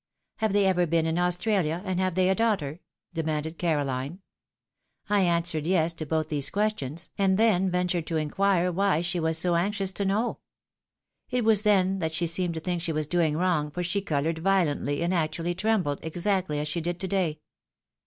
[0.37, 2.79] 'Have they ever been in AustraUa, and have they a daughter?'
[3.13, 4.17] de manded Carohne.
[5.11, 9.37] I answered' Yes' to both these questions, and then ventured to inquire why she was
[9.37, 10.39] so anxious to know.
[11.29, 14.39] It was then that she seemed to think she was doing wrong, for she coloured
[14.39, 17.39] violently, and actually trembled, exactly as she did to day.